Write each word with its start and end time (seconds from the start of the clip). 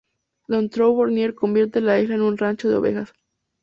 Dutrou-Bornier 0.47 1.35
convierte 1.35 1.79
la 1.79 1.99
isla 1.99 2.15
en 2.15 2.23
un 2.23 2.35
rancho 2.35 2.67
de 2.69 2.75
ovejas. 2.77 3.13